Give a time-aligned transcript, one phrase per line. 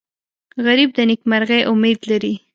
[0.65, 2.33] غریب د نیکمرغۍ امید لري